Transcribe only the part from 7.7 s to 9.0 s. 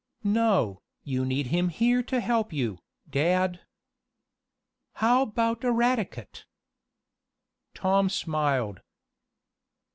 Tom smiled.